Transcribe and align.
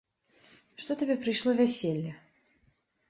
Што 0.85 0.97
табе 1.03 1.17
прыйшло 1.25 1.51
вяселле? 1.63 2.11